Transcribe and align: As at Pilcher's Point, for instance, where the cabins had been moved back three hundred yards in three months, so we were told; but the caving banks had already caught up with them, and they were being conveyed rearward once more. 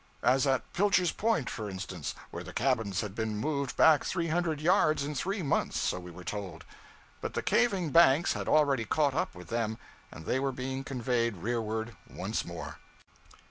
As 0.23 0.47
at 0.47 0.73
Pilcher's 0.73 1.11
Point, 1.11 1.47
for 1.47 1.69
instance, 1.69 2.15
where 2.31 2.43
the 2.43 2.53
cabins 2.53 3.01
had 3.01 3.13
been 3.13 3.37
moved 3.37 3.77
back 3.77 4.03
three 4.03 4.29
hundred 4.29 4.59
yards 4.59 5.03
in 5.03 5.13
three 5.13 5.43
months, 5.43 5.77
so 5.79 5.99
we 5.99 6.09
were 6.09 6.23
told; 6.23 6.65
but 7.21 7.35
the 7.35 7.43
caving 7.43 7.91
banks 7.91 8.33
had 8.33 8.47
already 8.47 8.83
caught 8.83 9.13
up 9.13 9.35
with 9.35 9.49
them, 9.49 9.77
and 10.11 10.25
they 10.25 10.39
were 10.39 10.51
being 10.51 10.83
conveyed 10.83 11.37
rearward 11.37 11.95
once 12.09 12.43
more. 12.43 12.79